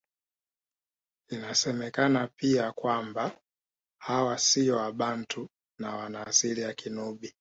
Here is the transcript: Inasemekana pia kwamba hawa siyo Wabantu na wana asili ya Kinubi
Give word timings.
Inasemekana 1.29 2.27
pia 2.27 2.71
kwamba 2.71 3.37
hawa 4.01 4.37
siyo 4.37 4.77
Wabantu 4.77 5.49
na 5.79 5.95
wana 5.95 6.27
asili 6.27 6.61
ya 6.61 6.73
Kinubi 6.73 7.29